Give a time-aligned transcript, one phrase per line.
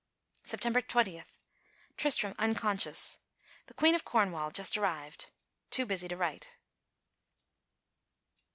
[0.41, 1.21] September 20.
[1.95, 3.19] Tristram unconscious.
[3.67, 5.29] The Queen of Cornwall just arrived.
[5.69, 6.57] Too busy to write.